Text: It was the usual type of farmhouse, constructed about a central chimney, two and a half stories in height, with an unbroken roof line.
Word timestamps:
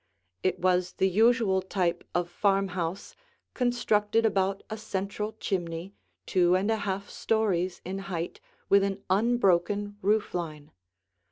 It 0.41 0.57
was 0.57 0.93
the 0.93 1.07
usual 1.07 1.61
type 1.61 2.03
of 2.15 2.27
farmhouse, 2.27 3.15
constructed 3.53 4.25
about 4.25 4.63
a 4.67 4.75
central 4.75 5.33
chimney, 5.33 5.93
two 6.25 6.55
and 6.55 6.71
a 6.71 6.77
half 6.77 7.07
stories 7.07 7.81
in 7.85 7.99
height, 7.99 8.39
with 8.67 8.83
an 8.83 9.03
unbroken 9.11 9.97
roof 10.01 10.33
line. 10.33 10.71